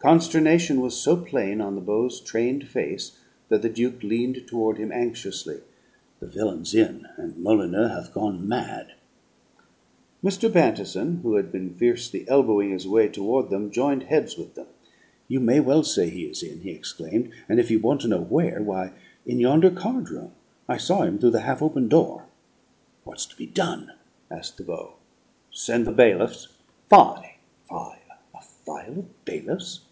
[0.00, 4.92] Consternation was so plain on the Beau's trained face that the Duke leaned toward him
[4.92, 5.60] anxiously.
[6.20, 8.92] "The villain's in, and Molyneux hath gone mad!"
[10.22, 10.52] Mr.
[10.52, 14.66] Bantison, who had been fiercely elbowing his way toward them, joined heads with them.
[15.26, 18.22] "You may well say he is in," he exclaimed "and if you want to know
[18.24, 18.92] where, why,
[19.24, 20.32] in yonder card room.
[20.68, 22.24] I saw him through the half open door."
[23.04, 23.92] "What's to be done?"
[24.30, 24.96] asked the Beau.
[25.50, 26.48] "Send the bailiffs"
[26.90, 27.36] "Fie,
[27.70, 27.70] fie!
[28.34, 29.80] A file of bailiffs?